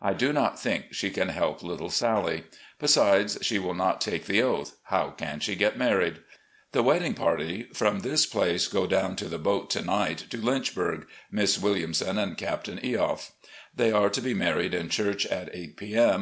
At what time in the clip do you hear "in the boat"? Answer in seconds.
9.20-9.68